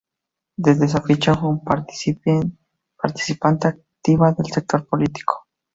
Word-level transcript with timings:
Desde 0.57 0.85
esa 0.85 0.99
fecha 1.03 1.35
fue 1.35 1.49
una 1.49 1.61
participante 1.61 3.67
activa 3.67 4.31
del 4.33 4.47
sector 4.51 4.87
político. 4.87 5.45